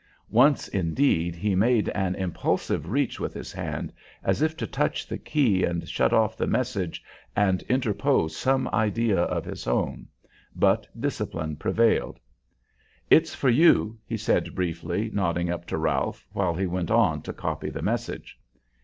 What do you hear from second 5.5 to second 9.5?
and shut off the message and interpose some idea of